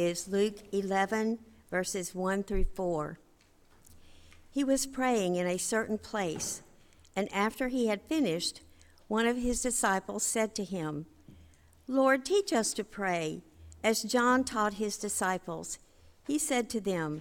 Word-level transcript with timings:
is 0.00 0.28
Luke 0.28 0.56
11, 0.72 1.38
verses 1.70 2.14
1 2.14 2.44
through 2.44 2.64
4. 2.74 3.18
He 4.50 4.64
was 4.64 4.86
praying 4.86 5.36
in 5.36 5.46
a 5.46 5.58
certain 5.58 5.98
place, 5.98 6.62
and 7.14 7.30
after 7.34 7.68
he 7.68 7.88
had 7.88 8.00
finished, 8.02 8.62
one 9.08 9.26
of 9.26 9.36
his 9.36 9.60
disciples 9.60 10.22
said 10.22 10.54
to 10.54 10.64
him, 10.64 11.04
Lord, 11.86 12.24
teach 12.24 12.50
us 12.50 12.72
to 12.74 12.84
pray, 12.84 13.42
as 13.84 14.02
John 14.02 14.42
taught 14.42 14.74
his 14.74 14.96
disciples. 14.96 15.78
He 16.26 16.38
said 16.38 16.70
to 16.70 16.80
them, 16.80 17.20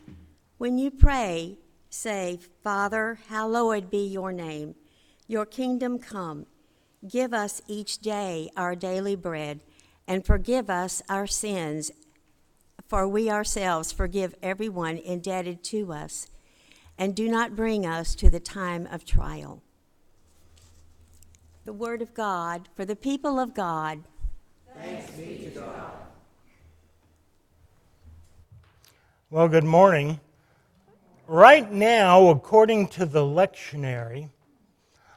When 0.58 0.78
you 0.78 0.90
pray, 0.90 1.58
say, 1.90 2.40
Father, 2.64 3.20
hallowed 3.28 3.92
be 3.92 4.08
your 4.08 4.32
name, 4.32 4.76
your 5.28 5.46
kingdom 5.46 6.00
come. 6.00 6.46
Give 7.06 7.34
us 7.34 7.62
each 7.68 7.98
day 7.98 8.50
our 8.56 8.74
daily 8.74 9.18
bread, 9.18 9.60
and 10.08 10.26
forgive 10.26 10.70
us 10.70 11.02
our 11.10 11.28
sins, 11.28 11.92
for 12.90 13.08
we 13.08 13.30
ourselves 13.30 13.92
forgive 13.92 14.34
everyone 14.42 14.98
indebted 14.98 15.64
to 15.64 15.94
us. 15.94 16.28
And 16.98 17.16
do 17.16 17.30
not 17.30 17.56
bring 17.56 17.86
us 17.86 18.16
to 18.16 18.32
the 18.32 18.40
time 18.40 18.88
of 18.92 19.06
trial. 19.06 19.62
The 21.66 21.72
word 21.72 22.02
of 22.02 22.16
God 22.16 22.68
for 22.76 22.86
the 22.86 22.96
people 22.96 23.40
of 23.40 23.54
God. 23.54 24.04
Thanks 24.76 25.12
be 25.12 25.52
to 25.54 25.60
God. 25.60 25.92
Well, 29.30 29.48
good 29.48 29.64
morning. 29.64 30.20
Right 31.28 31.72
now, 31.72 32.30
according 32.30 32.88
to 32.88 33.06
the 33.06 33.22
lectionary, 33.22 34.30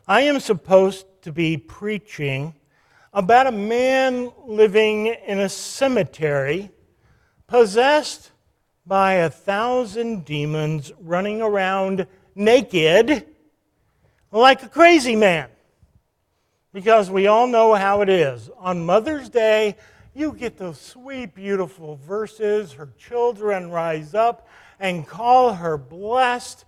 I 0.07 0.21
am 0.21 0.41
supposed 0.41 1.07
to 1.23 1.33
be 1.33 1.57
preaching 1.57 2.55
about 3.15 3.47
a 3.47 3.52
man 3.52 4.30
living 4.47 5.07
in 5.07 5.39
a 5.41 5.49
cemetery 5.49 6.71
possessed 7.52 8.30
by 8.87 9.12
a 9.12 9.29
thousand 9.29 10.24
demons 10.24 10.91
running 10.98 11.43
around 11.43 12.07
naked 12.35 13.27
like 14.30 14.63
a 14.63 14.68
crazy 14.71 15.15
man. 15.15 15.51
Because 16.73 17.10
we 17.10 17.27
all 17.27 17.46
know 17.46 17.74
how 17.74 18.01
it 18.01 18.09
is. 18.09 18.49
On 18.57 18.87
Mother's 18.87 19.29
Day, 19.29 19.77
you 20.15 20.32
get 20.32 20.57
those 20.57 20.80
sweet, 20.80 21.35
beautiful 21.35 21.96
verses. 21.96 22.73
Her 22.73 22.88
children 22.96 23.71
rise 23.71 24.15
up 24.15 24.49
and 24.80 25.07
call 25.07 25.52
her 25.52 25.77
blessed. 25.77 26.65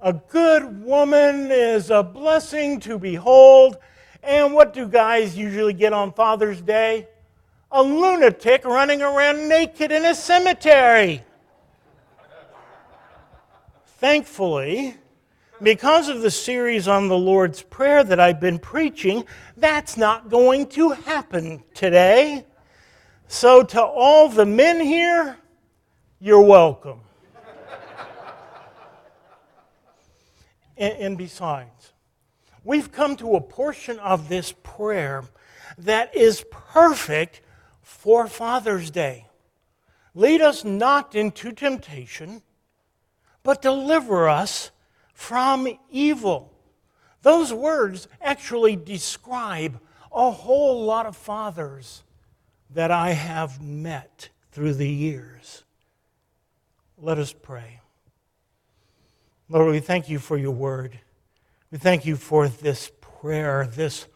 A 0.00 0.12
good 0.12 0.84
woman 0.84 1.50
is 1.50 1.88
a 1.88 2.02
blessing 2.02 2.78
to 2.80 2.98
behold. 2.98 3.78
And 4.22 4.52
what 4.52 4.74
do 4.74 4.86
guys 4.86 5.34
usually 5.34 5.72
get 5.72 5.94
on 5.94 6.12
Father's 6.12 6.60
Day? 6.60 7.08
A 7.72 7.82
lunatic 7.82 8.64
running 8.64 9.00
around 9.00 9.48
naked 9.48 9.92
in 9.92 10.04
a 10.04 10.14
cemetery. 10.14 11.22
Thankfully, 13.98 14.96
because 15.62 16.08
of 16.08 16.22
the 16.22 16.30
series 16.30 16.88
on 16.88 17.08
the 17.08 17.18
Lord's 17.18 17.62
Prayer 17.62 18.02
that 18.02 18.18
I've 18.18 18.40
been 18.40 18.58
preaching, 18.58 19.24
that's 19.56 19.96
not 19.96 20.30
going 20.30 20.66
to 20.68 20.90
happen 20.90 21.62
today. 21.74 22.46
So, 23.28 23.62
to 23.62 23.82
all 23.82 24.28
the 24.28 24.46
men 24.46 24.80
here, 24.80 25.36
you're 26.18 26.40
welcome. 26.40 27.00
and, 30.76 30.94
and 30.94 31.18
besides, 31.18 31.92
we've 32.64 32.90
come 32.90 33.16
to 33.16 33.36
a 33.36 33.40
portion 33.40 33.98
of 34.00 34.28
this 34.28 34.52
prayer 34.62 35.24
that 35.78 36.16
is 36.16 36.44
perfect 36.50 37.42
for 38.00 38.26
Father's 38.26 38.90
Day. 38.90 39.26
Lead 40.14 40.40
us 40.40 40.64
not 40.64 41.14
into 41.14 41.52
temptation, 41.52 42.40
but 43.42 43.60
deliver 43.60 44.26
us 44.26 44.70
from 45.12 45.68
evil. 45.90 46.50
Those 47.20 47.52
words 47.52 48.08
actually 48.22 48.74
describe 48.74 49.78
a 50.10 50.30
whole 50.30 50.82
lot 50.82 51.04
of 51.04 51.14
fathers 51.14 52.02
that 52.70 52.90
I 52.90 53.10
have 53.10 53.60
met 53.60 54.30
through 54.50 54.74
the 54.74 54.88
years. 54.88 55.64
Let 56.96 57.18
us 57.18 57.34
pray. 57.34 57.80
Lord, 59.50 59.72
we 59.72 59.80
thank 59.80 60.08
you 60.08 60.18
for 60.18 60.38
your 60.38 60.52
word. 60.52 60.98
We 61.70 61.76
thank 61.76 62.06
you 62.06 62.16
for 62.16 62.48
this 62.48 62.90
prayer, 63.02 63.66
this 63.70 64.06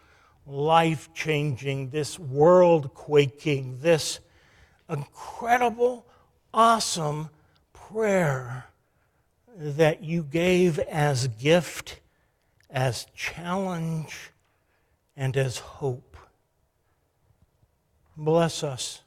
life 0.46 1.08
changing, 1.14 1.90
this 1.90 2.18
world 2.18 2.94
quaking, 2.94 3.78
this 3.80 4.20
incredible, 4.88 6.06
awesome 6.52 7.30
prayer 7.72 8.66
that 9.56 10.02
you 10.02 10.22
gave 10.22 10.78
as 10.78 11.28
gift, 11.28 12.00
as 12.68 13.06
challenge, 13.14 14.30
and 15.16 15.36
as 15.36 15.58
hope. 15.58 16.16
Bless 18.16 18.62
us 18.62 19.02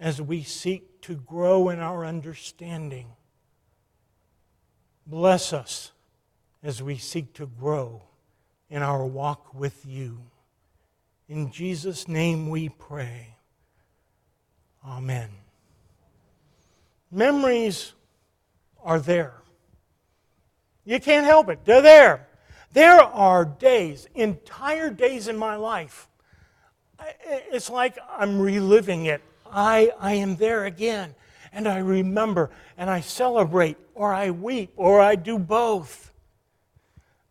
as 0.00 0.20
we 0.20 0.42
seek 0.42 1.00
to 1.02 1.14
grow 1.14 1.68
in 1.68 1.80
our 1.80 2.04
understanding. 2.04 3.08
Bless 5.06 5.52
us 5.52 5.92
as 6.62 6.82
we 6.82 6.96
seek 6.96 7.34
to 7.34 7.46
grow 7.46 8.02
in 8.70 8.82
our 8.82 9.04
walk 9.04 9.54
with 9.54 9.84
you. 9.86 10.18
In 11.28 11.50
Jesus' 11.50 12.06
name 12.06 12.50
we 12.50 12.68
pray. 12.68 13.36
Amen. 14.86 15.30
Memories 17.10 17.94
are 18.82 18.98
there. 18.98 19.34
You 20.84 21.00
can't 21.00 21.24
help 21.24 21.48
it. 21.48 21.64
They're 21.64 21.80
there. 21.80 22.28
There 22.72 23.00
are 23.00 23.44
days, 23.44 24.06
entire 24.14 24.90
days 24.90 25.28
in 25.28 25.36
my 25.36 25.56
life. 25.56 26.08
It's 27.26 27.70
like 27.70 27.96
I'm 28.10 28.38
reliving 28.38 29.06
it. 29.06 29.22
I, 29.50 29.92
I 29.98 30.14
am 30.14 30.36
there 30.36 30.64
again. 30.64 31.14
And 31.52 31.68
I 31.68 31.78
remember 31.78 32.50
and 32.76 32.90
I 32.90 33.00
celebrate, 33.00 33.76
or 33.94 34.12
I 34.12 34.30
weep, 34.32 34.72
or 34.76 35.00
I 35.00 35.14
do 35.14 35.38
both. 35.38 36.12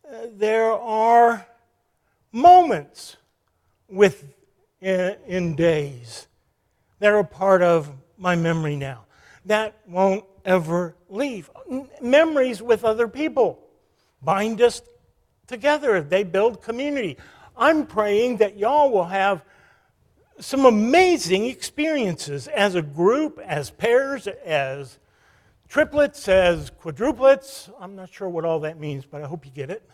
Uh, 0.07 0.27
there 0.31 0.71
are 0.71 1.45
moments 2.31 3.17
with, 3.89 4.25
in, 4.81 5.15
in 5.27 5.55
days 5.55 6.27
that 6.99 7.11
are 7.11 7.19
a 7.19 7.25
part 7.25 7.61
of 7.61 7.91
my 8.17 8.35
memory 8.35 8.75
now. 8.75 9.05
That 9.45 9.77
won't 9.87 10.25
ever 10.45 10.95
leave. 11.09 11.49
Memories 12.01 12.61
with 12.61 12.85
other 12.85 13.07
people 13.07 13.59
bind 14.21 14.61
us 14.61 14.81
together, 15.47 16.01
they 16.01 16.23
build 16.23 16.61
community. 16.61 17.17
I'm 17.55 17.85
praying 17.85 18.37
that 18.37 18.57
y'all 18.57 18.89
will 18.89 19.05
have 19.05 19.43
some 20.39 20.65
amazing 20.65 21.45
experiences 21.45 22.47
as 22.47 22.75
a 22.75 22.81
group, 22.81 23.39
as 23.45 23.69
pairs, 23.69 24.27
as 24.27 24.97
triplets, 25.67 26.27
as 26.27 26.71
quadruplets. 26.71 27.71
I'm 27.79 27.95
not 27.95 28.11
sure 28.11 28.29
what 28.29 28.45
all 28.45 28.61
that 28.61 28.79
means, 28.79 29.05
but 29.05 29.21
I 29.21 29.27
hope 29.27 29.45
you 29.45 29.51
get 29.51 29.69
it. 29.69 29.87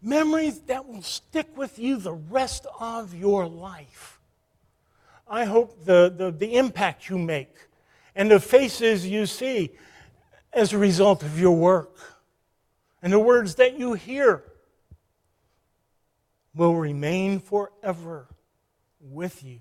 Memories 0.00 0.60
that 0.62 0.86
will 0.86 1.02
stick 1.02 1.56
with 1.56 1.78
you 1.78 1.96
the 1.96 2.12
rest 2.12 2.66
of 2.78 3.14
your 3.14 3.46
life. 3.46 4.20
I 5.28 5.44
hope 5.44 5.84
the, 5.84 6.12
the, 6.16 6.30
the 6.30 6.56
impact 6.56 7.08
you 7.08 7.18
make 7.18 7.54
and 8.14 8.30
the 8.30 8.40
faces 8.40 9.06
you 9.06 9.26
see 9.26 9.70
as 10.52 10.72
a 10.72 10.78
result 10.78 11.22
of 11.22 11.38
your 11.38 11.56
work 11.56 11.98
and 13.02 13.12
the 13.12 13.18
words 13.18 13.56
that 13.56 13.78
you 13.78 13.94
hear 13.94 14.42
will 16.54 16.74
remain 16.74 17.38
forever 17.38 18.26
with 19.00 19.44
you. 19.44 19.60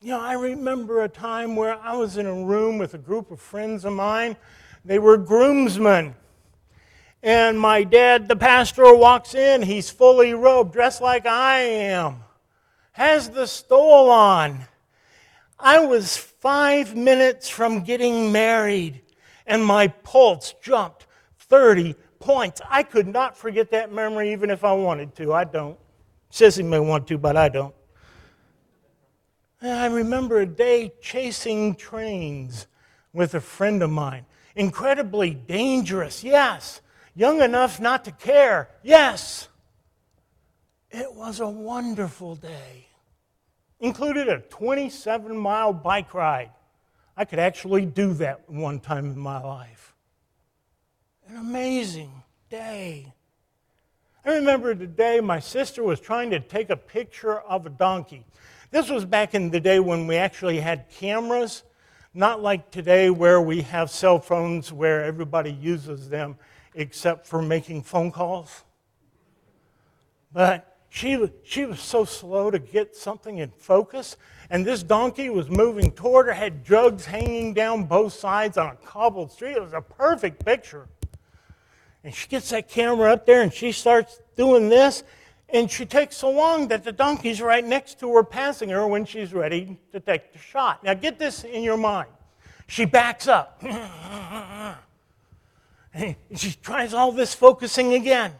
You 0.00 0.10
know, 0.10 0.20
I 0.20 0.34
remember 0.34 1.02
a 1.02 1.08
time 1.08 1.56
where 1.56 1.78
I 1.78 1.96
was 1.96 2.18
in 2.18 2.26
a 2.26 2.34
room 2.34 2.78
with 2.78 2.94
a 2.94 2.98
group 2.98 3.30
of 3.30 3.40
friends 3.40 3.84
of 3.84 3.94
mine. 3.94 4.36
They 4.84 4.98
were 4.98 5.16
groomsmen. 5.16 6.14
And 7.24 7.58
my 7.58 7.82
dad, 7.82 8.28
the 8.28 8.36
pastor, 8.36 8.94
walks 8.94 9.34
in. 9.34 9.62
He's 9.62 9.90
fully 9.90 10.32
robed, 10.34 10.72
dressed 10.72 11.00
like 11.00 11.26
I 11.26 11.60
am, 11.60 12.22
has 12.92 13.30
the 13.30 13.46
stole 13.46 14.10
on 14.10 14.66
I 15.58 15.78
was 15.78 16.16
five 16.16 16.94
minutes 16.94 17.48
from 17.48 17.84
getting 17.84 18.30
married, 18.30 19.00
and 19.46 19.64
my 19.64 19.88
pulse 19.88 20.54
jumped 20.60 21.06
30 21.38 21.94
points. 22.18 22.60
I 22.68 22.82
could 22.82 23.06
not 23.06 23.34
forget 23.36 23.70
that 23.70 23.90
memory 23.90 24.32
even 24.32 24.50
if 24.50 24.62
I 24.62 24.72
wanted 24.72 25.14
to. 25.16 25.32
I 25.32 25.44
don't. 25.44 25.78
Sissy 26.30 26.62
may 26.62 26.80
want 26.80 27.06
to, 27.08 27.18
but 27.18 27.36
I 27.36 27.48
don't. 27.48 27.74
I 29.62 29.86
remember 29.86 30.40
a 30.40 30.46
day 30.46 30.92
chasing 31.00 31.74
trains 31.74 32.66
with 33.14 33.34
a 33.34 33.40
friend 33.40 33.82
of 33.82 33.88
mine. 33.88 34.26
Incredibly 34.56 35.30
dangerous, 35.30 36.22
yes. 36.22 36.82
Young 37.14 37.40
enough 37.40 37.80
not 37.80 38.04
to 38.06 38.12
care, 38.12 38.68
yes. 38.82 39.48
It 40.90 41.12
was 41.14 41.40
a 41.40 41.48
wonderful 41.48 42.36
day 42.36 42.88
included 43.84 44.28
a 44.28 44.38
27 44.38 45.36
mile 45.36 45.72
bike 45.72 46.14
ride. 46.14 46.50
I 47.16 47.24
could 47.24 47.38
actually 47.38 47.84
do 47.84 48.14
that 48.14 48.48
one 48.48 48.80
time 48.80 49.04
in 49.06 49.18
my 49.18 49.40
life. 49.42 49.94
An 51.28 51.36
amazing 51.36 52.10
day. 52.48 53.12
I 54.24 54.32
remember 54.32 54.74
the 54.74 54.86
day 54.86 55.20
my 55.20 55.38
sister 55.38 55.82
was 55.82 56.00
trying 56.00 56.30
to 56.30 56.40
take 56.40 56.70
a 56.70 56.76
picture 56.76 57.40
of 57.40 57.66
a 57.66 57.70
donkey. 57.70 58.24
This 58.70 58.88
was 58.88 59.04
back 59.04 59.34
in 59.34 59.50
the 59.50 59.60
day 59.60 59.80
when 59.80 60.06
we 60.06 60.16
actually 60.16 60.60
had 60.60 60.88
cameras, 60.88 61.62
not 62.14 62.42
like 62.42 62.70
today 62.70 63.10
where 63.10 63.40
we 63.40 63.60
have 63.62 63.90
cell 63.90 64.18
phones 64.18 64.72
where 64.72 65.04
everybody 65.04 65.52
uses 65.52 66.08
them 66.08 66.36
except 66.74 67.26
for 67.26 67.40
making 67.40 67.82
phone 67.82 68.10
calls. 68.10 68.64
But 70.32 70.78
she, 70.88 71.28
she 71.44 71.64
was 71.64 71.80
so 71.80 72.04
slow 72.04 72.50
to 72.50 72.58
get 72.58 72.96
something 72.96 73.38
in 73.38 73.50
focus, 73.50 74.16
and 74.50 74.64
this 74.64 74.82
donkey 74.82 75.30
was 75.30 75.48
moving 75.48 75.90
toward 75.92 76.26
her, 76.26 76.32
had 76.32 76.64
drugs 76.64 77.06
hanging 77.06 77.54
down 77.54 77.84
both 77.84 78.12
sides 78.12 78.58
on 78.58 78.70
a 78.70 78.76
cobbled 78.76 79.32
street. 79.32 79.56
It 79.56 79.62
was 79.62 79.72
a 79.72 79.80
perfect 79.80 80.44
picture. 80.44 80.88
And 82.04 82.14
she 82.14 82.28
gets 82.28 82.50
that 82.50 82.68
camera 82.68 83.12
up 83.12 83.24
there 83.24 83.40
and 83.40 83.52
she 83.52 83.72
starts 83.72 84.20
doing 84.36 84.68
this. 84.68 85.02
And 85.48 85.70
she 85.70 85.86
takes 85.86 86.16
so 86.16 86.30
long 86.30 86.68
that 86.68 86.84
the 86.84 86.92
donkey's 86.92 87.40
right 87.40 87.64
next 87.64 87.98
to 88.00 88.14
her, 88.14 88.22
passing 88.22 88.68
her 88.68 88.86
when 88.86 89.04
she's 89.04 89.32
ready 89.32 89.78
to 89.92 90.00
take 90.00 90.32
the 90.32 90.38
shot. 90.38 90.84
Now, 90.84 90.94
get 90.94 91.18
this 91.18 91.44
in 91.44 91.62
your 91.62 91.76
mind. 91.76 92.08
She 92.66 92.84
backs 92.84 93.28
up. 93.28 93.62
and 95.94 96.16
she 96.34 96.52
tries 96.52 96.92
all 96.92 97.12
this 97.12 97.34
focusing 97.34 97.94
again. 97.94 98.32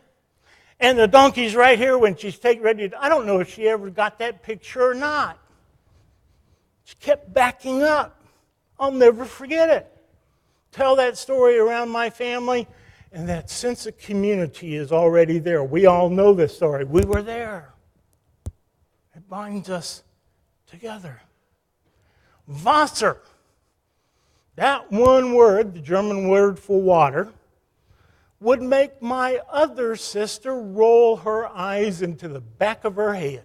And 0.80 0.98
the 0.98 1.06
donkey's 1.06 1.54
right 1.54 1.78
here 1.78 1.96
when 1.96 2.16
she's 2.16 2.38
take, 2.38 2.62
ready 2.62 2.88
to. 2.88 3.02
I 3.02 3.08
don't 3.08 3.26
know 3.26 3.38
if 3.38 3.54
she 3.54 3.68
ever 3.68 3.90
got 3.90 4.18
that 4.18 4.42
picture 4.42 4.90
or 4.90 4.94
not. 4.94 5.38
She 6.84 6.96
kept 6.96 7.32
backing 7.32 7.82
up. 7.82 8.20
I'll 8.78 8.90
never 8.90 9.24
forget 9.24 9.70
it. 9.70 9.90
Tell 10.72 10.96
that 10.96 11.16
story 11.16 11.56
around 11.56 11.90
my 11.90 12.10
family 12.10 12.66
and 13.12 13.28
that 13.28 13.48
sense 13.48 13.86
of 13.86 13.96
community 13.96 14.74
is 14.74 14.90
already 14.90 15.38
there. 15.38 15.62
We 15.62 15.86
all 15.86 16.10
know 16.10 16.34
this 16.34 16.56
story. 16.56 16.84
We 16.84 17.02
were 17.02 17.22
there. 17.22 17.72
It 19.14 19.28
binds 19.28 19.70
us 19.70 20.02
together. 20.66 21.22
Wasser. 22.64 23.22
That 24.56 24.90
one 24.90 25.34
word, 25.34 25.74
the 25.74 25.80
German 25.80 26.28
word 26.28 26.58
for 26.58 26.80
water, 26.80 27.32
would 28.44 28.60
make 28.60 29.00
my 29.00 29.40
other 29.50 29.96
sister 29.96 30.54
roll 30.54 31.16
her 31.16 31.46
eyes 31.46 32.02
into 32.02 32.28
the 32.28 32.42
back 32.42 32.84
of 32.84 32.96
her 32.96 33.14
head. 33.14 33.42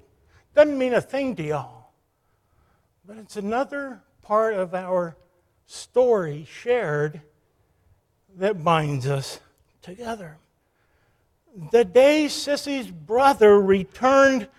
Doesn't 0.54 0.78
mean 0.78 0.94
a 0.94 1.00
thing 1.00 1.38
to 1.38 1.44
y'all, 1.44 1.94
but 3.06 3.16
it's 3.16 3.38
another 3.38 4.01
part 4.22 4.56
of 4.56 4.75
our 4.75 5.16
story 5.68 6.46
shared 6.51 7.22
that 8.36 8.62
binds 8.62 9.07
us 9.07 9.40
together. 9.81 10.38
The 11.72 11.86
day 11.86 12.25
Sissy's 12.25 12.92
brother 12.92 13.57
returned 13.57 14.50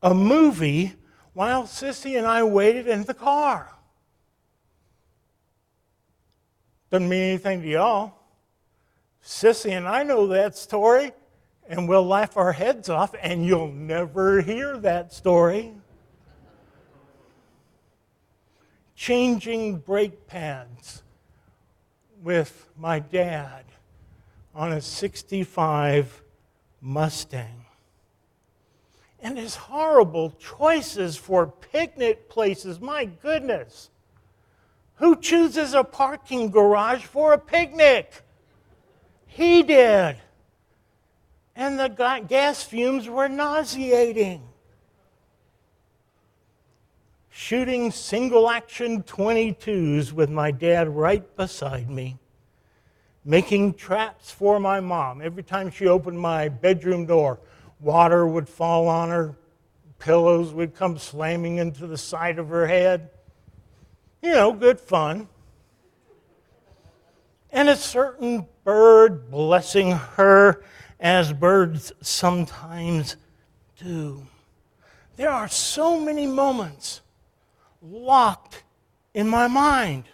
a 0.00 0.14
movie 0.14 0.94
while 1.32 1.64
Sissy 1.64 2.16
and 2.16 2.26
I 2.26 2.44
waited 2.44 2.86
in 2.86 3.02
the 3.02 3.14
car. 3.14 3.68
Doesn't 6.88 7.08
mean 7.08 7.22
anything 7.22 7.62
to 7.62 7.68
y'all. 7.68 8.21
Sissy 9.24 9.70
and 9.70 9.86
I 9.86 10.02
know 10.02 10.26
that 10.28 10.56
story, 10.56 11.12
and 11.68 11.88
we'll 11.88 12.06
laugh 12.06 12.36
our 12.36 12.52
heads 12.52 12.88
off, 12.88 13.14
and 13.20 13.46
you'll 13.46 13.72
never 13.72 14.40
hear 14.40 14.76
that 14.78 15.12
story. 15.12 15.72
Changing 18.96 19.78
brake 19.78 20.26
pads 20.26 21.02
with 22.22 22.68
my 22.76 22.98
dad 22.98 23.64
on 24.54 24.72
a 24.72 24.80
65 24.80 26.22
Mustang. 26.80 27.64
And 29.20 29.38
his 29.38 29.54
horrible 29.54 30.32
choices 30.32 31.16
for 31.16 31.46
picnic 31.46 32.28
places, 32.28 32.80
my 32.80 33.04
goodness. 33.04 33.90
Who 34.96 35.16
chooses 35.16 35.74
a 35.74 35.84
parking 35.84 36.50
garage 36.50 37.04
for 37.04 37.32
a 37.32 37.38
picnic? 37.38 38.24
He 39.34 39.62
did. 39.62 40.16
And 41.54 41.78
the 41.78 41.88
gas 42.28 42.62
fumes 42.62 43.08
were 43.08 43.28
nauseating. 43.28 44.42
Shooting 47.30 47.90
single 47.90 48.48
action 48.48 49.02
22s 49.02 50.12
with 50.12 50.30
my 50.30 50.50
dad 50.50 50.88
right 50.88 51.36
beside 51.36 51.88
me 51.88 52.18
making 53.24 53.74
traps 53.74 54.30
for 54.30 54.58
my 54.58 54.80
mom. 54.80 55.22
Every 55.22 55.42
time 55.42 55.70
she 55.70 55.86
opened 55.86 56.18
my 56.18 56.48
bedroom 56.48 57.06
door, 57.06 57.38
water 57.80 58.26
would 58.26 58.48
fall 58.48 58.88
on 58.88 59.10
her, 59.10 59.36
pillows 59.98 60.52
would 60.52 60.74
come 60.74 60.98
slamming 60.98 61.58
into 61.58 61.86
the 61.86 61.98
side 61.98 62.38
of 62.38 62.48
her 62.48 62.66
head. 62.66 63.10
You 64.20 64.32
know, 64.32 64.52
good 64.52 64.80
fun. 64.80 65.28
And 67.52 67.68
a 67.68 67.76
certain 67.76 68.46
bird 68.64 69.30
blessing 69.30 69.92
her 69.92 70.64
as 70.98 71.32
birds 71.34 71.92
sometimes 72.00 73.16
do. 73.76 74.26
There 75.16 75.28
are 75.28 75.48
so 75.48 76.00
many 76.00 76.26
moments 76.26 77.02
locked 77.82 78.62
in 79.12 79.28
my 79.28 79.48
mind. 79.48 80.04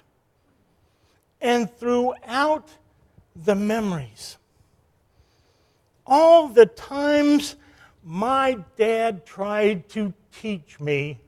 And 1.40 1.70
throughout 1.70 2.69
the 3.37 3.55
memories. 3.55 4.37
All 6.05 6.49
the 6.49 6.67
times 6.67 7.55
my 8.02 8.58
dad 8.76 9.25
tried 9.25 9.88
to 9.90 10.12
teach 10.32 10.81
me 10.81 11.20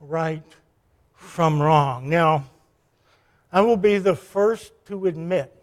right 0.00 0.56
from 1.14 1.60
wrong. 1.60 2.08
Now, 2.08 2.44
I 3.52 3.60
will 3.60 3.76
be 3.76 3.98
the 3.98 4.14
first 4.14 4.72
to 4.86 5.06
admit 5.06 5.57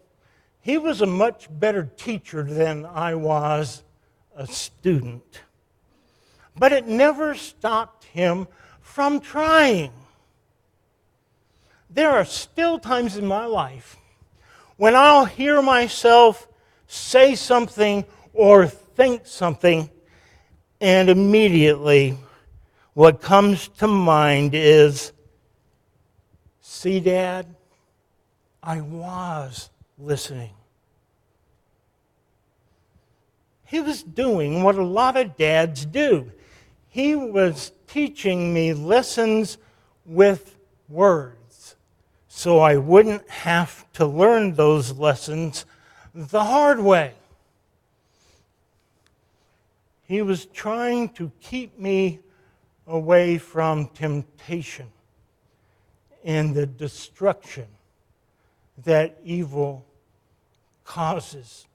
he 0.66 0.78
was 0.78 1.00
a 1.00 1.06
much 1.06 1.46
better 1.48 1.88
teacher 1.96 2.42
than 2.42 2.84
I 2.86 3.14
was 3.14 3.84
a 4.34 4.48
student. 4.48 5.42
But 6.56 6.72
it 6.72 6.88
never 6.88 7.36
stopped 7.36 8.02
him 8.02 8.48
from 8.80 9.20
trying. 9.20 9.92
There 11.88 12.10
are 12.10 12.24
still 12.24 12.80
times 12.80 13.16
in 13.16 13.28
my 13.28 13.44
life 13.44 13.96
when 14.76 14.96
I'll 14.96 15.24
hear 15.24 15.62
myself 15.62 16.48
say 16.88 17.36
something 17.36 18.04
or 18.32 18.66
think 18.66 19.24
something, 19.24 19.88
and 20.80 21.08
immediately 21.08 22.18
what 22.92 23.22
comes 23.22 23.68
to 23.78 23.86
mind 23.86 24.50
is 24.52 25.12
see, 26.60 26.98
Dad, 26.98 27.46
I 28.64 28.80
was 28.80 29.70
listening. 29.96 30.55
He 33.66 33.80
was 33.80 34.02
doing 34.02 34.62
what 34.62 34.76
a 34.76 34.84
lot 34.84 35.16
of 35.16 35.36
dads 35.36 35.84
do. 35.84 36.30
He 36.88 37.14
was 37.14 37.72
teaching 37.86 38.54
me 38.54 38.72
lessons 38.72 39.58
with 40.04 40.56
words 40.88 41.36
so 42.36 42.58
I 42.58 42.76
wouldn't 42.76 43.26
have 43.30 43.90
to 43.94 44.04
learn 44.04 44.56
those 44.56 44.92
lessons 44.92 45.64
the 46.14 46.44
hard 46.44 46.78
way. 46.78 47.14
He 50.02 50.20
was 50.20 50.44
trying 50.44 51.08
to 51.14 51.32
keep 51.40 51.78
me 51.78 52.18
away 52.86 53.38
from 53.38 53.88
temptation 53.88 54.88
and 56.22 56.54
the 56.54 56.66
destruction 56.66 57.68
that 58.84 59.18
evil 59.24 59.86
causes. 60.84 61.66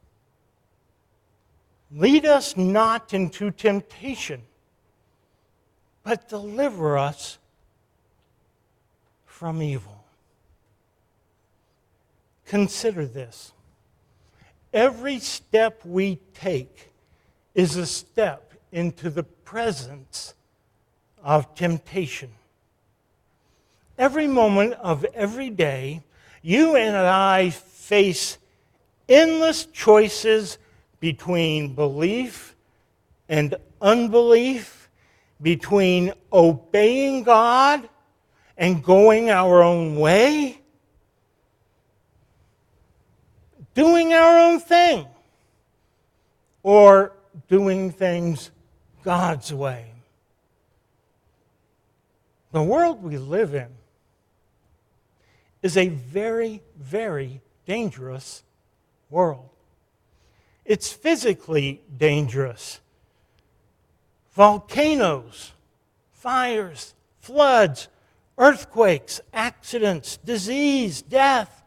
Lead 1.94 2.26
us 2.26 2.56
not 2.56 3.14
into 3.14 3.52
temptation, 3.52 4.42
but 6.04 6.30
deliver 6.30 6.98
us 6.98 7.38
from 9.26 9.62
evil. 9.62 10.06
Consider 12.46 13.06
this. 13.06 13.52
Every 14.74 15.20
step 15.20 15.82
we 15.84 16.20
take 16.34 16.92
is 17.56 17.76
a 17.76 17.86
step 17.86 18.54
into 18.72 19.10
the 19.10 19.24
presence 19.24 20.34
of 21.22 21.56
temptation. 21.56 22.32
Every 23.98 24.28
moment 24.28 24.74
of 24.76 25.04
every 25.14 25.50
day, 25.50 26.04
you 26.42 26.76
and 26.78 26.96
I 26.96 27.50
face 27.50 28.38
endless 29.10 29.66
choices 29.66 30.58
between 31.02 31.76
belief 31.76 32.56
and 33.28 33.56
unbelief, 33.82 34.90
between 35.42 36.14
obeying 36.32 37.24
God 37.24 37.90
and 38.56 38.82
going 38.82 39.30
our 39.30 39.64
own 39.64 39.98
way, 39.98 40.62
doing 43.74 44.14
our 44.14 44.38
own 44.38 44.60
thing, 44.60 45.08
or 46.64 47.14
doing 47.50 47.92
things 47.92 48.52
God's 49.04 49.52
way. 49.52 49.92
The 52.52 52.62
world 52.62 53.02
we 53.02 53.18
live 53.18 53.56
in 53.56 53.70
is 55.64 55.78
a 55.78 55.88
very, 55.88 56.62
very 56.78 57.42
dangerous 57.66 58.44
world. 59.10 59.51
It's 60.72 60.90
physically 60.90 61.82
dangerous. 61.98 62.80
Volcanoes, 64.32 65.52
fires, 66.14 66.94
floods, 67.20 67.90
earthquakes, 68.38 69.20
accidents, 69.34 70.16
disease, 70.16 71.02
death. 71.02 71.66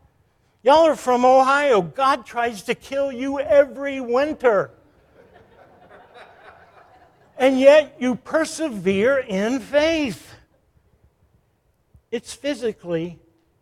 Y'all 0.62 0.86
are 0.86 0.96
from 0.96 1.26
Ohio. 1.26 1.82
God 1.82 2.24
tries 2.24 2.62
to 2.62 2.74
kill 2.74 3.12
you 3.12 3.38
every 3.38 4.00
winter. 4.00 4.70
and 7.36 7.60
yet 7.60 7.96
you 8.00 8.14
persevere 8.14 9.18
in 9.18 9.60
faith. 9.60 10.32
It's 12.10 12.32
physically 12.32 13.18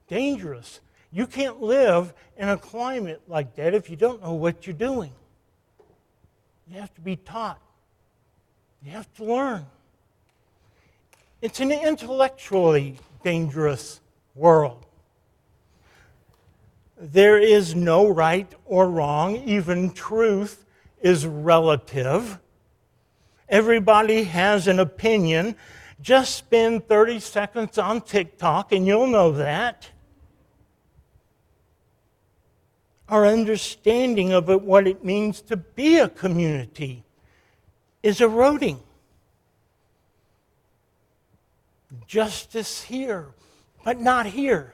dangerous. 0.06 0.78
You 1.10 1.26
can't 1.26 1.60
live 1.60 2.14
in 2.36 2.48
a 2.48 2.56
climate 2.56 3.22
like 3.26 3.56
that 3.56 3.74
if 3.74 3.90
you 3.90 3.96
don't 3.96 4.22
know 4.22 4.34
what 4.34 4.68
you're 4.68 4.76
doing. 4.76 5.10
You 6.72 6.80
have 6.80 6.94
to 6.94 7.02
be 7.02 7.16
taught, 7.16 7.60
you 8.82 8.92
have 8.92 9.12
to 9.16 9.24
learn. 9.24 9.66
It's 11.42 11.60
an 11.60 11.70
intellectually 11.70 12.98
dangerous 13.22 14.00
world. 14.34 14.86
There 16.96 17.38
is 17.38 17.74
no 17.74 18.08
right 18.08 18.50
or 18.64 18.88
wrong, 18.88 19.36
even 19.46 19.90
truth 19.90 20.64
is 21.02 21.26
relative. 21.26 22.38
Everybody 23.50 24.24
has 24.24 24.66
an 24.66 24.78
opinion, 24.78 25.56
just 26.00 26.36
spend 26.36 26.88
30 26.88 27.20
seconds 27.20 27.76
on 27.76 28.00
TikTok 28.00 28.72
and 28.72 28.86
you'll 28.86 29.08
know 29.08 29.32
that. 29.32 29.90
Our 33.12 33.26
understanding 33.26 34.32
of 34.32 34.48
it, 34.48 34.62
what 34.62 34.86
it 34.86 35.04
means 35.04 35.42
to 35.42 35.58
be 35.58 35.98
a 35.98 36.08
community, 36.08 37.04
is 38.02 38.22
eroding. 38.22 38.80
Justice 42.06 42.84
here, 42.84 43.26
but 43.84 44.00
not 44.00 44.24
here. 44.24 44.72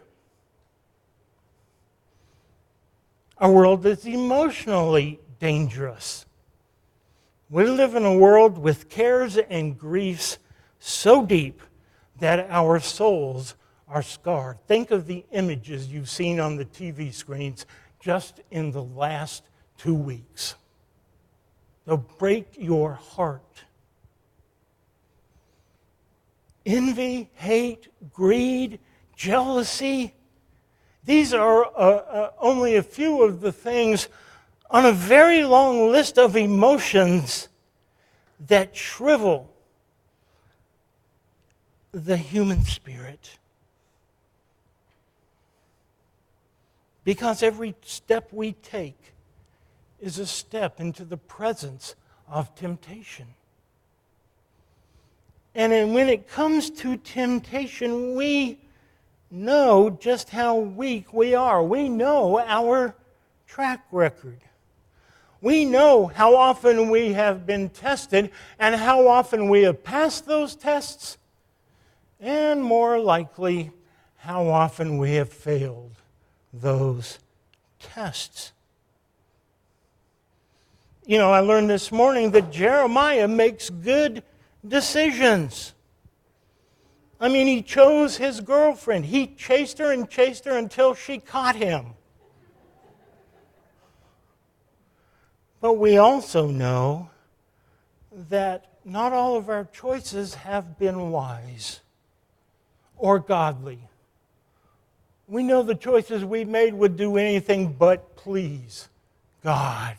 Our 3.38 3.50
world 3.50 3.84
is 3.84 4.06
emotionally 4.06 5.18
dangerous. 5.40 6.24
We 7.50 7.64
live 7.64 7.96
in 7.96 8.04
a 8.04 8.16
world 8.16 8.56
with 8.56 8.88
cares 8.88 9.36
and 9.36 9.76
griefs 9.76 10.38
so 10.78 11.26
deep 11.26 11.60
that 12.20 12.46
our 12.50 12.78
souls 12.78 13.56
are 13.88 14.02
scarred. 14.02 14.58
Think 14.68 14.92
of 14.92 15.08
the 15.08 15.24
images 15.32 15.88
you've 15.88 16.10
seen 16.10 16.38
on 16.38 16.54
the 16.54 16.66
TV 16.66 17.12
screens 17.12 17.66
just 18.00 18.40
in 18.50 18.72
the 18.72 18.82
last 18.82 19.44
two 19.76 19.94
weeks. 19.94 20.54
They'll 21.86 21.96
break 21.96 22.48
your 22.56 22.94
heart. 22.94 23.42
Envy, 26.66 27.30
hate, 27.34 27.88
greed, 28.12 28.78
jealousy, 29.16 30.14
these 31.08 31.32
are 31.32 31.64
uh, 31.64 31.70
uh, 31.70 32.30
only 32.38 32.76
a 32.76 32.82
few 32.82 33.22
of 33.22 33.40
the 33.40 33.50
things 33.50 34.08
on 34.70 34.84
a 34.84 34.92
very 34.92 35.42
long 35.42 35.90
list 35.90 36.18
of 36.18 36.36
emotions 36.36 37.48
that 38.46 38.76
shrivel 38.76 39.50
the 41.92 42.18
human 42.18 42.62
spirit. 42.62 43.38
Because 47.08 47.42
every 47.42 47.74
step 47.86 48.28
we 48.32 48.52
take 48.52 49.14
is 49.98 50.18
a 50.18 50.26
step 50.26 50.78
into 50.78 51.06
the 51.06 51.16
presence 51.16 51.94
of 52.28 52.54
temptation. 52.54 53.28
And 55.54 55.94
when 55.94 56.10
it 56.10 56.28
comes 56.28 56.68
to 56.68 56.98
temptation, 56.98 58.14
we 58.14 58.58
know 59.30 59.88
just 59.88 60.28
how 60.28 60.56
weak 60.56 61.14
we 61.14 61.34
are. 61.34 61.62
We 61.62 61.88
know 61.88 62.40
our 62.40 62.94
track 63.46 63.86
record. 63.90 64.40
We 65.40 65.64
know 65.64 66.08
how 66.08 66.36
often 66.36 66.90
we 66.90 67.14
have 67.14 67.46
been 67.46 67.70
tested 67.70 68.32
and 68.58 68.74
how 68.74 69.08
often 69.08 69.48
we 69.48 69.62
have 69.62 69.82
passed 69.82 70.26
those 70.26 70.54
tests 70.54 71.16
and 72.20 72.62
more 72.62 73.00
likely, 73.00 73.70
how 74.18 74.48
often 74.48 74.98
we 74.98 75.14
have 75.14 75.32
failed 75.32 75.92
those 76.52 77.18
tests. 77.78 78.52
You 81.06 81.18
know, 81.18 81.30
I 81.30 81.40
learned 81.40 81.70
this 81.70 81.90
morning 81.90 82.32
that 82.32 82.52
Jeremiah 82.52 83.28
makes 83.28 83.70
good 83.70 84.22
decisions. 84.66 85.72
I 87.20 87.28
mean, 87.28 87.46
he 87.46 87.62
chose 87.62 88.16
his 88.18 88.40
girlfriend. 88.40 89.06
He 89.06 89.26
chased 89.26 89.78
her 89.78 89.90
and 89.90 90.08
chased 90.08 90.44
her 90.44 90.56
until 90.56 90.94
she 90.94 91.18
caught 91.18 91.56
him. 91.56 91.94
But 95.60 95.74
we 95.74 95.96
also 95.96 96.46
know 96.46 97.10
that 98.12 98.66
not 98.84 99.12
all 99.12 99.36
of 99.36 99.48
our 99.48 99.64
choices 99.64 100.34
have 100.34 100.78
been 100.78 101.10
wise 101.10 101.80
or 102.96 103.18
godly. 103.18 103.87
We 105.28 105.42
know 105.42 105.62
the 105.62 105.74
choices 105.74 106.24
we 106.24 106.44
made 106.44 106.72
would 106.72 106.96
do 106.96 107.18
anything 107.18 107.74
but 107.74 108.16
please 108.16 108.88
God. 109.44 109.96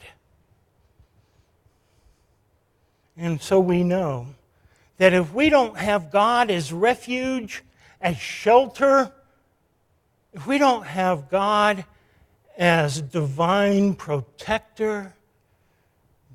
And 3.16 3.40
so 3.40 3.60
we 3.60 3.84
know 3.84 4.28
that 4.98 5.14
if 5.14 5.34
we 5.34 5.50
don't 5.50 5.78
have 5.78 6.12
God 6.12 6.50
as 6.50 6.74
refuge, 6.74 7.64
as 8.02 8.18
shelter, 8.18 9.12
if 10.34 10.48
we 10.48 10.58
don't 10.58 10.86
have 10.86 11.30
God 11.30 11.86
as 12.58 13.02
divine 13.02 13.94
protector, 13.96 15.14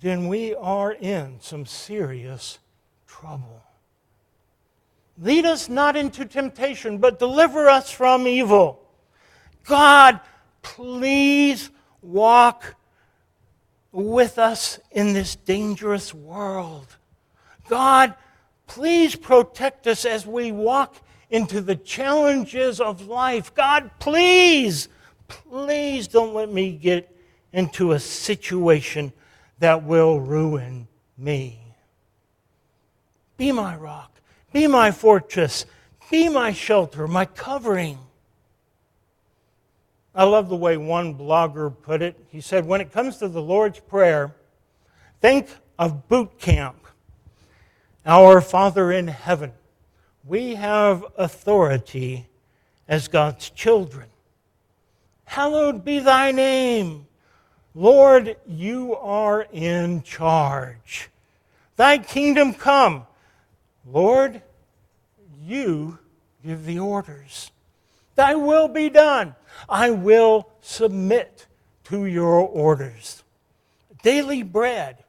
then 0.01 0.29
we 0.29 0.55
are 0.55 0.93
in 0.93 1.41
some 1.41 1.67
serious 1.67 2.59
trouble. 3.07 3.63
Lead 5.19 5.47
us 5.47 5.69
not 5.69 5.97
into 5.97 6.25
temptation, 6.25 6.99
but 6.99 7.19
deliver 7.19 7.69
us 7.69 7.91
from 7.91 8.27
evil. 8.27 8.84
God, 9.65 10.21
please 10.63 11.71
walk 12.03 12.75
with 13.93 14.39
us 14.39 14.79
in 14.91 15.13
this 15.13 15.37
dangerous 15.37 16.13
world. 16.13 16.97
God, 17.69 18.15
please 18.67 19.15
protect 19.15 19.87
us 19.87 20.05
as 20.05 20.27
we 20.27 20.53
walk 20.53 20.97
into 21.31 21.61
the 21.61 21.77
challenges 21.77 22.81
of 22.81 23.07
life. 23.07 23.55
God, 23.55 23.91
please, 23.99 24.89
please 25.29 26.09
don't 26.09 26.35
let 26.35 26.53
me 26.53 26.73
get 26.73 27.11
into 27.53 27.93
a 27.93 28.01
situation 28.01 29.13
that 29.61 29.85
will 29.85 30.21
ruin 30.21 30.89
me. 31.17 31.61
Be 33.37 33.53
my 33.53 33.77
rock. 33.77 34.21
Be 34.53 34.67
my 34.67 34.91
fortress. 34.91 35.67
Be 36.11 36.29
my 36.29 36.53
shelter, 36.53 37.09
my 37.09 37.25
covering. 37.25 37.99
I 40.15 40.25
love 40.25 40.49
the 40.49 40.57
way 40.57 40.77
one 40.77 41.17
blogger 41.17 41.75
put 41.83 42.01
it. 42.01 42.17
He 42.29 42.41
said, 42.41 42.67
When 42.67 42.81
it 42.81 42.93
comes 42.93 43.17
to 43.17 43.29
the 43.29 43.43
Lord's 43.43 43.81
Prayer, 43.81 44.35
think 45.21 45.49
of 45.79 46.09
boot 46.09 46.39
camp. 46.39 46.87
Our 48.07 48.41
Father 48.41 48.93
in 48.93 49.09
heaven, 49.09 49.53
we 50.25 50.55
have 50.55 51.05
authority 51.17 52.29
as 52.87 53.09
God's 53.09 53.51
children. 53.51 54.09
Hallowed 55.25 55.85
be 55.85 55.99
thy 55.99 56.31
name. 56.31 57.07
Lord, 57.75 58.37
you 58.47 58.95
are 58.97 59.49
in 59.53 60.03
charge. 60.03 61.11
Thy 61.77 61.99
kingdom 61.99 62.55
come. 62.55 63.07
Lord, 63.85 64.43
you 65.43 65.99
give 66.45 66.67
the 66.67 66.79
orders. 66.79 67.51
Thy 68.15 68.35
will 68.37 68.69
be 68.69 68.91
done. 68.91 69.35
I 69.69 69.91
will 69.91 70.49
submit 70.61 71.47
to 71.85 72.07
your 72.07 72.41
orders. 72.41 73.23
Daily 74.03 74.43
bread. 74.43 75.05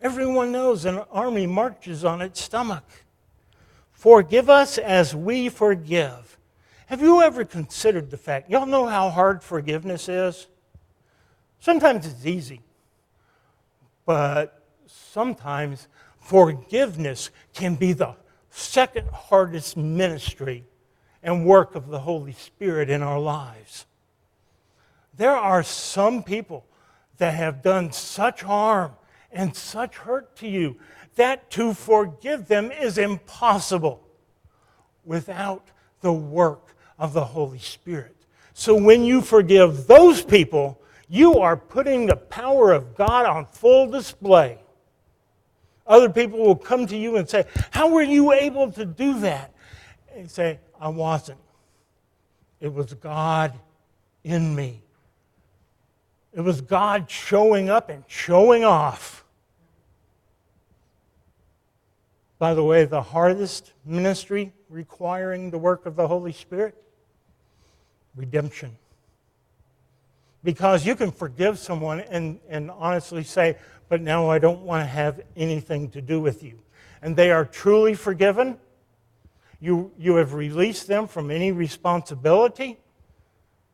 Everyone 0.00 0.52
knows 0.52 0.84
an 0.84 0.98
army 1.10 1.46
marches 1.46 2.04
on 2.04 2.20
its 2.20 2.40
stomach. 2.40 2.84
Forgive 3.92 4.50
us 4.50 4.78
as 4.78 5.14
we 5.14 5.48
forgive. 5.48 6.38
Have 6.86 7.00
you 7.00 7.22
ever 7.22 7.44
considered 7.44 8.10
the 8.10 8.16
fact? 8.16 8.48
Y'all 8.48 8.66
know 8.66 8.86
how 8.86 9.10
hard 9.10 9.42
forgiveness 9.42 10.08
is? 10.08 10.46
Sometimes 11.58 12.06
it's 12.06 12.24
easy, 12.24 12.60
but 14.04 14.62
sometimes 14.86 15.88
forgiveness 16.20 17.30
can 17.54 17.74
be 17.74 17.92
the 17.92 18.14
second 18.50 19.08
hardest 19.08 19.76
ministry 19.76 20.64
and 21.26 21.44
work 21.44 21.74
of 21.74 21.88
the 21.88 21.98
Holy 21.98 22.32
Spirit 22.32 22.88
in 22.88 23.02
our 23.02 23.18
lives. 23.18 23.84
There 25.16 25.36
are 25.36 25.64
some 25.64 26.22
people 26.22 26.64
that 27.18 27.34
have 27.34 27.62
done 27.62 27.90
such 27.90 28.42
harm 28.42 28.92
and 29.32 29.54
such 29.54 29.96
hurt 29.96 30.36
to 30.36 30.48
you 30.48 30.76
that 31.16 31.50
to 31.50 31.74
forgive 31.74 32.46
them 32.46 32.70
is 32.70 32.96
impossible 32.96 34.06
without 35.04 35.66
the 36.00 36.12
work 36.12 36.76
of 36.96 37.12
the 37.12 37.24
Holy 37.24 37.58
Spirit. 37.58 38.14
So 38.54 38.76
when 38.76 39.02
you 39.02 39.20
forgive 39.20 39.88
those 39.88 40.22
people, 40.22 40.80
you 41.08 41.40
are 41.40 41.56
putting 41.56 42.06
the 42.06 42.16
power 42.16 42.72
of 42.72 42.94
God 42.94 43.26
on 43.26 43.46
full 43.46 43.90
display. 43.90 44.58
Other 45.88 46.08
people 46.08 46.38
will 46.38 46.54
come 46.54 46.86
to 46.86 46.96
you 46.96 47.16
and 47.16 47.28
say, 47.28 47.46
How 47.72 47.90
were 47.90 48.02
you 48.02 48.32
able 48.32 48.70
to 48.72 48.84
do 48.84 49.18
that? 49.20 49.52
And 50.14 50.30
say, 50.30 50.60
I 50.80 50.88
wasn't. 50.88 51.38
It 52.60 52.72
was 52.72 52.94
God 52.94 53.52
in 54.24 54.54
me. 54.54 54.82
It 56.32 56.40
was 56.40 56.60
God 56.60 57.10
showing 57.10 57.70
up 57.70 57.88
and 57.88 58.04
showing 58.06 58.64
off. 58.64 59.24
By 62.38 62.52
the 62.52 62.62
way, 62.62 62.84
the 62.84 63.00
hardest 63.00 63.72
ministry 63.84 64.52
requiring 64.68 65.50
the 65.50 65.58
work 65.58 65.86
of 65.86 65.96
the 65.96 66.06
Holy 66.06 66.32
Spirit? 66.32 66.74
Redemption. 68.14 68.76
Because 70.44 70.84
you 70.84 70.94
can 70.94 71.10
forgive 71.10 71.58
someone 71.58 72.00
and, 72.00 72.38
and 72.48 72.70
honestly 72.70 73.24
say, 73.24 73.56
but 73.88 74.00
now 74.00 74.28
I 74.28 74.38
don't 74.38 74.62
want 74.62 74.82
to 74.82 74.86
have 74.86 75.20
anything 75.36 75.90
to 75.90 76.02
do 76.02 76.20
with 76.20 76.42
you. 76.42 76.58
And 77.02 77.16
they 77.16 77.30
are 77.30 77.44
truly 77.44 77.94
forgiven. 77.94 78.58
You, 79.60 79.92
you 79.98 80.16
have 80.16 80.34
released 80.34 80.86
them 80.86 81.06
from 81.06 81.30
any 81.30 81.52
responsibility, 81.52 82.78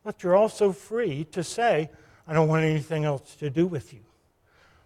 but 0.04 0.22
you're 0.22 0.36
also 0.36 0.72
free 0.72 1.24
to 1.32 1.42
say, 1.42 1.90
I 2.26 2.32
don't 2.32 2.48
want 2.48 2.64
anything 2.64 3.04
else 3.04 3.34
to 3.36 3.50
do 3.50 3.66
with 3.66 3.92
you. 3.92 4.00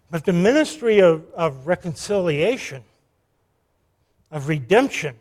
But 0.09 0.25
the 0.25 0.33
ministry 0.33 0.99
of, 0.99 1.25
of 1.33 1.67
reconciliation, 1.67 2.83
of 4.31 4.47
redemption, 4.47 5.15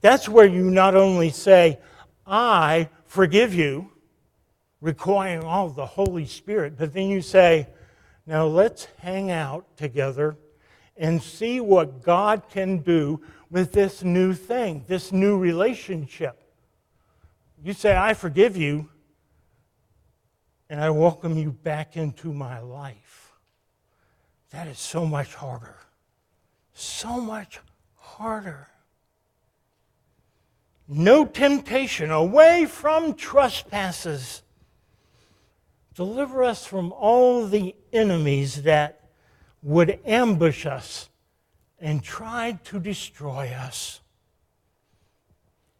that's 0.00 0.28
where 0.28 0.46
you 0.46 0.70
not 0.70 0.94
only 0.94 1.30
say, 1.30 1.78
I 2.26 2.88
forgive 3.06 3.54
you, 3.54 3.90
requiring 4.80 5.44
all 5.44 5.68
the 5.68 5.86
Holy 5.86 6.26
Spirit, 6.26 6.74
but 6.78 6.92
then 6.92 7.08
you 7.08 7.20
say, 7.20 7.66
now 8.26 8.44
let's 8.44 8.86
hang 8.98 9.30
out 9.30 9.76
together 9.76 10.36
and 10.98 11.22
see 11.22 11.60
what 11.60 12.02
God 12.02 12.42
can 12.50 12.78
do 12.78 13.20
with 13.50 13.72
this 13.72 14.02
new 14.02 14.34
thing, 14.34 14.84
this 14.86 15.12
new 15.12 15.38
relationship. 15.38 16.38
You 17.62 17.72
say, 17.72 17.96
I 17.96 18.14
forgive 18.14 18.56
you, 18.56 18.88
and 20.68 20.80
I 20.80 20.90
welcome 20.90 21.38
you 21.38 21.52
back 21.52 21.96
into 21.96 22.32
my 22.32 22.58
life. 22.58 23.32
That 24.50 24.66
is 24.66 24.78
so 24.78 25.06
much 25.06 25.34
harder. 25.34 25.76
So 26.74 27.20
much 27.20 27.60
harder 27.94 28.68
no 30.88 31.26
temptation, 31.26 32.10
away 32.10 32.64
from 32.64 33.14
trespasses. 33.14 34.42
Deliver 35.94 36.42
us 36.42 36.64
from 36.64 36.92
all 36.92 37.46
the 37.46 37.74
enemies 37.92 38.62
that 38.62 38.97
would 39.62 39.98
ambush 40.04 40.66
us 40.66 41.08
and 41.80 42.02
try 42.02 42.58
to 42.64 42.80
destroy 42.80 43.48
us. 43.48 44.00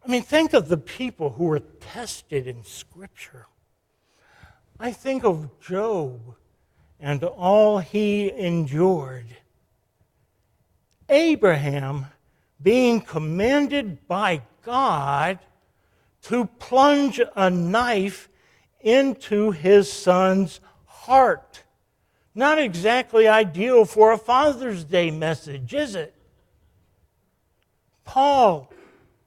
I 0.05 0.09
mean, 0.09 0.23
think 0.23 0.53
of 0.53 0.69
the 0.69 0.77
people 0.77 1.31
who 1.31 1.45
were 1.45 1.59
tested 1.59 2.47
in 2.47 2.63
Scripture. 2.63 3.47
I 4.79 4.91
think 4.91 5.23
of 5.23 5.59
Job 5.59 6.35
and 6.99 7.23
all 7.23 7.79
he 7.79 8.31
endured. 8.31 9.27
Abraham 11.09 12.05
being 12.61 13.01
commanded 13.01 14.07
by 14.07 14.41
God 14.63 15.39
to 16.23 16.45
plunge 16.45 17.21
a 17.35 17.49
knife 17.49 18.29
into 18.81 19.51
his 19.51 19.91
son's 19.91 20.59
heart. 20.85 21.63
Not 22.39 22.57
exactly 22.57 23.27
ideal 23.27 23.83
for 23.83 24.13
a 24.13 24.17
Father's 24.17 24.85
Day 24.85 25.11
message, 25.11 25.73
is 25.73 25.93
it? 25.93 26.15
Paul 28.05 28.71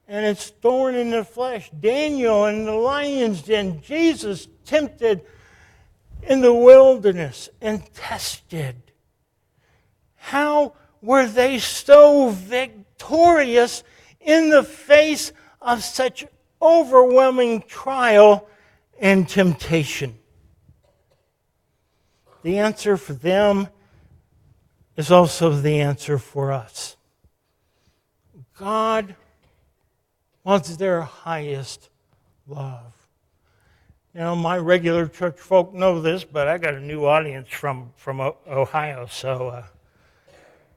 and 0.07 0.25
its 0.25 0.49
thorn 0.49 0.95
in 0.95 1.11
the 1.11 1.23
flesh, 1.23 1.69
Daniel 1.79 2.45
and 2.45 2.65
the 2.65 2.73
lion's 2.73 3.43
den, 3.43 3.83
Jesus 3.83 4.47
tempted 4.65 5.21
in 6.23 6.41
the 6.41 6.55
wilderness 6.55 7.49
and 7.61 7.85
tested. 7.93 8.77
How 10.15 10.73
were 10.99 11.27
they 11.27 11.59
so 11.59 12.29
victorious 12.29 13.83
in 14.21 14.49
the 14.49 14.63
face 14.63 15.31
of 15.61 15.83
such 15.83 16.25
overwhelming 16.59 17.61
trial 17.67 18.49
and 18.99 19.29
temptation? 19.29 20.17
The 22.43 22.59
answer 22.59 22.97
for 22.97 23.13
them 23.13 23.69
is 24.97 25.11
also 25.11 25.49
the 25.49 25.79
answer 25.79 26.17
for 26.17 26.51
us. 26.51 26.97
God 28.57 29.15
wants 30.43 30.75
their 30.75 31.01
highest 31.01 31.89
love. 32.45 32.93
Now, 34.13 34.35
my 34.35 34.57
regular 34.57 35.07
church 35.07 35.39
folk 35.39 35.73
know 35.73 36.01
this, 36.01 36.23
but 36.23 36.47
I 36.47 36.57
got 36.57 36.75
a 36.75 36.79
new 36.79 37.05
audience 37.05 37.47
from, 37.49 37.91
from 37.95 38.19
Ohio. 38.21 39.07
So, 39.09 39.47
uh, 39.47 39.63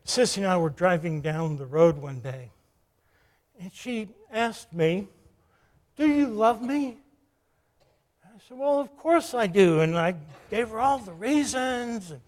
Sissy 0.07 0.39
and 0.39 0.47
I 0.47 0.57
were 0.57 0.71
driving 0.71 1.21
down 1.21 1.57
the 1.57 1.67
road 1.67 1.99
one 1.99 2.21
day, 2.21 2.53
and 3.61 3.73
she 3.73 4.09
asked 4.33 4.73
me, 4.73 5.09
Do 5.97 6.07
you 6.07 6.29
love 6.29 6.63
me? 6.63 6.99
Said, 8.49 8.59
Well, 8.59 8.79
of 8.79 8.97
course 8.97 9.35
I 9.35 9.47
do. 9.47 9.81
And 9.81 9.99
I 9.99 10.15
gave 10.51 10.69
her 10.69 10.79
all 10.79 10.99
the 10.99 11.13
reasons. 11.13 12.11
And, 12.11 12.21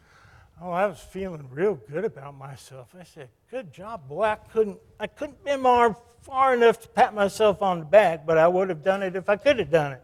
oh, 0.60 0.70
I 0.70 0.86
was 0.86 0.98
feeling 0.98 1.48
real 1.52 1.74
good 1.74 2.04
about 2.04 2.36
myself. 2.36 2.94
I 2.98 3.04
said, 3.04 3.28
Good 3.50 3.72
job, 3.72 4.08
boy. 4.08 4.24
I 4.24 4.34
couldn't, 4.36 4.78
I 4.98 5.06
couldn't 5.06 5.44
bend 5.44 5.62
my 5.62 5.70
arm 5.70 5.96
far 6.22 6.54
enough 6.54 6.80
to 6.80 6.88
pat 6.88 7.14
myself 7.14 7.62
on 7.62 7.78
the 7.78 7.84
back, 7.84 8.26
but 8.26 8.36
I 8.36 8.48
would 8.48 8.68
have 8.68 8.82
done 8.82 9.02
it 9.02 9.14
if 9.14 9.28
I 9.28 9.36
could 9.36 9.58
have 9.60 9.70
done 9.70 9.92
it. 9.92 10.02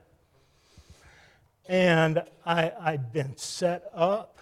And 1.67 2.23
I, 2.47 2.73
I'd 2.81 3.13
been 3.13 3.37
set 3.37 3.91
up 3.93 4.39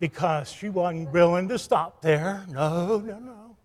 because 0.00 0.50
she 0.50 0.68
wasn't 0.68 1.12
willing 1.12 1.48
to 1.48 1.58
stop 1.58 2.02
there. 2.02 2.44
No, 2.48 2.98
no, 2.98 3.18
no. 3.18 3.56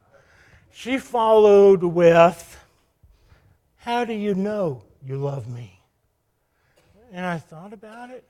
She 0.71 0.99
followed 0.99 1.83
with, 1.83 2.63
How 3.77 4.05
do 4.05 4.13
you 4.13 4.35
know 4.35 4.83
you 5.03 5.17
love 5.17 5.47
me? 5.47 5.78
And 7.11 7.25
I 7.25 7.37
thought 7.37 7.73
about 7.73 8.11
it, 8.11 8.23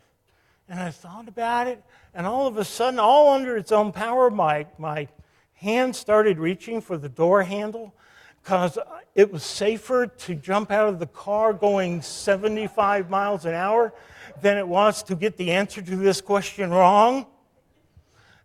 and 0.70 0.80
I 0.80 0.92
thought 0.92 1.28
about 1.28 1.68
it, 1.68 1.84
and 2.14 2.26
all 2.26 2.48
of 2.48 2.58
a 2.58 2.64
sudden, 2.64 3.00
all 3.00 3.34
under 3.34 3.58
its 3.58 3.72
own 3.72 3.92
power, 3.92 4.30
my, 4.30 4.68
my 4.78 5.08
hand 5.56 5.96
started 5.96 6.40
reaching 6.40 6.80
for 6.80 6.98
the 6.98 7.10
door 7.10 7.44
handle 7.44 7.94
because 8.42 8.78
it 9.16 9.32
was 9.32 9.44
safer 9.44 10.08
to 10.08 10.36
jump 10.36 10.72
out 10.72 10.88
of 10.88 11.00
the 11.00 11.08
car 11.08 11.52
going 11.52 12.02
75 12.02 13.10
miles 13.10 13.46
an 13.46 13.54
hour 13.54 13.94
than 14.42 14.58
it 14.58 14.68
was 14.68 15.04
to 15.04 15.16
get 15.16 15.36
the 15.36 15.52
answer 15.52 15.82
to 15.82 15.96
this 15.98 16.22
question 16.22 16.72
wrong. 16.72 17.26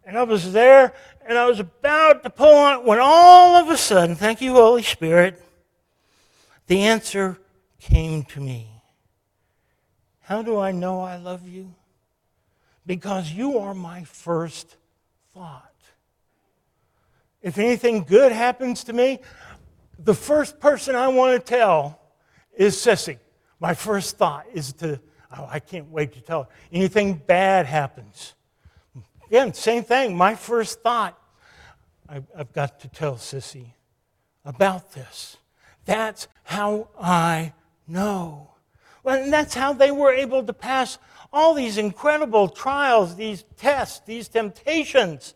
And 0.04 0.18
I 0.18 0.24
was 0.24 0.52
there, 0.52 0.92
and 1.26 1.38
I 1.38 1.46
was 1.46 1.60
about 1.60 2.24
to 2.24 2.30
pull 2.30 2.54
on 2.54 2.80
it 2.80 2.84
when 2.84 2.98
all 3.00 3.54
of 3.56 3.68
a 3.68 3.76
sudden, 3.76 4.16
thank 4.16 4.42
you, 4.42 4.54
Holy 4.54 4.82
Spirit, 4.82 5.40
the 6.66 6.82
answer 6.82 7.38
came 7.80 8.24
to 8.24 8.40
me. 8.40 8.73
How 10.24 10.40
do 10.40 10.58
I 10.58 10.72
know 10.72 11.02
I 11.02 11.16
love 11.16 11.46
you? 11.46 11.74
Because 12.86 13.30
you 13.30 13.58
are 13.58 13.74
my 13.74 14.04
first 14.04 14.76
thought. 15.34 15.70
If 17.42 17.58
anything 17.58 18.04
good 18.04 18.32
happens 18.32 18.84
to 18.84 18.94
me, 18.94 19.20
the 19.98 20.14
first 20.14 20.58
person 20.60 20.94
I 20.94 21.08
want 21.08 21.34
to 21.34 21.44
tell 21.44 22.00
is 22.56 22.74
Sissy. 22.74 23.18
My 23.60 23.74
first 23.74 24.16
thought 24.16 24.46
is 24.54 24.72
to, 24.74 24.98
oh, 25.36 25.46
I 25.50 25.58
can't 25.58 25.90
wait 25.90 26.14
to 26.14 26.22
tell 26.22 26.44
her. 26.44 26.48
Anything 26.72 27.14
bad 27.14 27.66
happens. 27.66 28.32
Again, 29.26 29.52
same 29.52 29.84
thing. 29.84 30.16
My 30.16 30.34
first 30.34 30.82
thought, 30.82 31.18
I've 32.08 32.52
got 32.54 32.80
to 32.80 32.88
tell 32.88 33.16
Sissy 33.16 33.72
about 34.42 34.92
this. 34.92 35.36
That's 35.84 36.28
how 36.44 36.88
I 36.98 37.52
know. 37.86 38.53
And 39.04 39.32
that's 39.32 39.54
how 39.54 39.72
they 39.72 39.90
were 39.90 40.12
able 40.12 40.42
to 40.44 40.52
pass 40.52 40.98
all 41.32 41.54
these 41.54 41.78
incredible 41.78 42.48
trials, 42.48 43.16
these 43.16 43.44
tests, 43.56 44.00
these 44.06 44.28
temptations, 44.28 45.34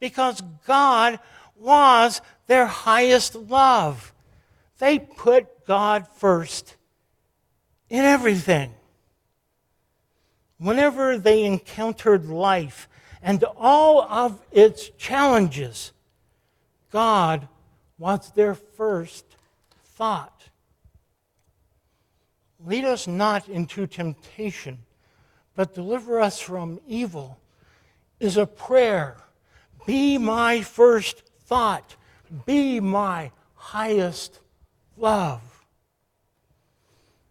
because 0.00 0.40
God 0.66 1.20
was 1.56 2.20
their 2.46 2.66
highest 2.66 3.34
love. 3.34 4.12
They 4.78 4.98
put 4.98 5.66
God 5.66 6.08
first 6.16 6.76
in 7.88 8.04
everything. 8.04 8.74
Whenever 10.58 11.18
they 11.18 11.44
encountered 11.44 12.26
life 12.26 12.88
and 13.22 13.44
all 13.56 14.02
of 14.02 14.40
its 14.50 14.88
challenges, 14.90 15.92
God 16.90 17.48
was 17.98 18.30
their 18.32 18.54
first 18.54 19.24
thought. 19.84 20.48
Lead 22.64 22.84
us 22.84 23.06
not 23.06 23.48
into 23.48 23.86
temptation, 23.86 24.78
but 25.54 25.74
deliver 25.74 26.20
us 26.20 26.38
from 26.40 26.80
evil, 26.86 27.38
is 28.20 28.36
a 28.36 28.46
prayer. 28.46 29.16
Be 29.86 30.18
my 30.18 30.62
first 30.62 31.22
thought, 31.46 31.96
be 32.46 32.80
my 32.80 33.30
highest 33.54 34.40
love. 34.96 35.42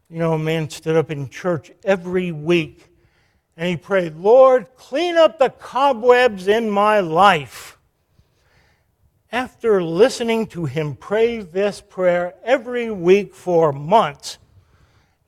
You 0.10 0.20
know, 0.20 0.34
a 0.34 0.40
man 0.40 0.70
stood 0.70 0.96
up 0.96 1.10
in 1.10 1.30
church 1.30 1.72
every 1.84 2.32
week 2.32 2.94
and 3.56 3.70
he 3.70 3.78
prayed, 3.78 4.16
Lord, 4.16 4.68
clean 4.76 5.16
up 5.16 5.38
the 5.38 5.50
cobwebs 5.50 6.48
in 6.48 6.70
my 6.70 7.00
life. 7.00 7.78
After 9.32 9.82
listening 9.84 10.48
to 10.48 10.66
him 10.66 10.96
pray 10.96 11.40
this 11.40 11.82
prayer 11.82 12.36
every 12.44 12.92
week 12.92 13.34
for 13.34 13.72
months, 13.72 14.38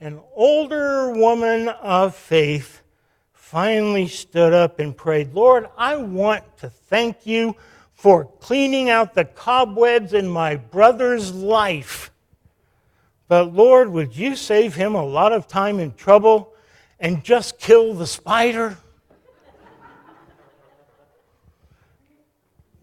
an 0.05 0.21
older 0.35 1.09
woman 1.09 1.67
of 1.67 2.15
faith 2.15 2.83
finally 3.33 4.07
stood 4.07 4.53
up 4.53 4.77
and 4.77 4.95
prayed, 4.95 5.33
Lord, 5.33 5.67
I 5.75 5.95
want 5.95 6.43
to 6.59 6.69
thank 6.69 7.25
you 7.25 7.55
for 7.95 8.25
cleaning 8.39 8.91
out 8.91 9.15
the 9.15 9.25
cobwebs 9.25 10.13
in 10.13 10.27
my 10.27 10.57
brother's 10.57 11.33
life. 11.33 12.11
But 13.27 13.55
Lord, 13.55 13.89
would 13.89 14.15
you 14.15 14.35
save 14.35 14.75
him 14.75 14.93
a 14.93 15.03
lot 15.03 15.33
of 15.33 15.47
time 15.47 15.79
and 15.79 15.97
trouble 15.97 16.53
and 16.99 17.23
just 17.23 17.57
kill 17.57 17.95
the 17.95 18.05
spider? 18.05 18.77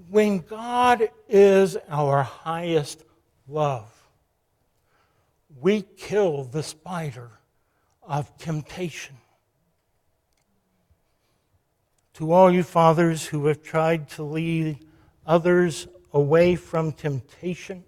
when 0.08 0.40
God 0.40 1.08
is 1.28 1.78
our 1.88 2.24
highest 2.24 3.04
love, 3.48 3.91
we 5.62 5.82
kill 5.96 6.42
the 6.42 6.62
spider 6.62 7.30
of 8.02 8.36
temptation. 8.36 9.16
To 12.14 12.32
all 12.32 12.50
you 12.50 12.64
fathers 12.64 13.24
who 13.24 13.46
have 13.46 13.62
tried 13.62 14.08
to 14.10 14.24
lead 14.24 14.84
others 15.24 15.86
away 16.12 16.56
from 16.56 16.90
temptation, 16.90 17.84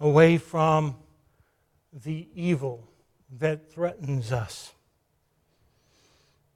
away 0.00 0.38
from 0.38 0.96
the 2.04 2.26
evil 2.34 2.88
that 3.38 3.72
threatens 3.72 4.32
us. 4.32 4.72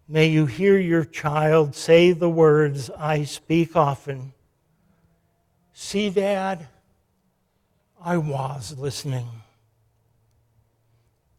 May 0.09 0.27
you 0.27 0.47
hear 0.47 0.77
your 0.77 1.05
child 1.05 1.75
say 1.77 2.11
the 2.13 2.29
words 2.29 2.91
I 2.91 3.25
speak 3.25 3.77
often. 3.77 4.33
See, 5.73 6.11
Dad, 6.11 6.67
I 8.07 8.19
was 8.19 8.79
listening. 8.79 9.27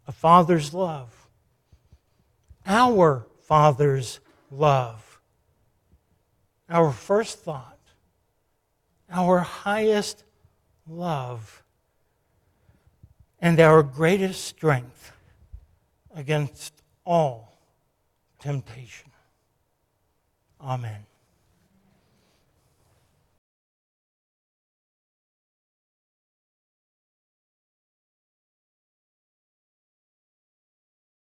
A 0.06 0.12
father's 0.12 0.74
love. 0.74 1.30
Our 2.66 3.26
father's 3.44 4.20
love. 4.52 5.22
Our 6.70 6.92
first 6.92 7.40
thought. 7.40 7.80
Our 9.10 9.40
highest 9.40 10.26
love. 10.86 11.64
And 13.40 13.62
our 13.62 13.82
greatest 13.82 14.44
strength 14.44 15.14
against 16.14 16.74
all 17.06 17.58
temptation. 18.42 19.10
Amen. 20.60 21.06